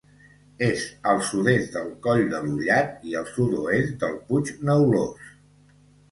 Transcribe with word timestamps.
És 0.67 0.83
al 1.09 1.19
sud-est 1.25 1.75
del 1.75 1.91
Coll 2.07 2.23
de 2.31 2.39
l'Ullat 2.45 3.05
i 3.09 3.13
al 3.19 3.27
sud-oest 3.35 3.93
del 4.05 4.15
Puig 4.31 4.49
Neulós. 4.71 5.29